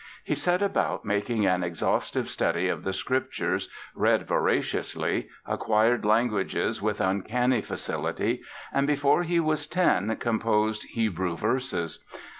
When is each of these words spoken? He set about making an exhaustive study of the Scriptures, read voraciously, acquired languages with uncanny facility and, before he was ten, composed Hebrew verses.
He 0.23 0.33
set 0.33 0.63
about 0.63 1.05
making 1.05 1.45
an 1.45 1.63
exhaustive 1.63 2.27
study 2.27 2.67
of 2.67 2.83
the 2.83 2.91
Scriptures, 2.91 3.69
read 3.93 4.27
voraciously, 4.27 5.29
acquired 5.45 6.05
languages 6.05 6.81
with 6.81 6.99
uncanny 6.99 7.61
facility 7.61 8.41
and, 8.73 8.87
before 8.87 9.21
he 9.21 9.39
was 9.39 9.67
ten, 9.67 10.15
composed 10.15 10.85
Hebrew 10.89 11.37
verses. 11.37 12.03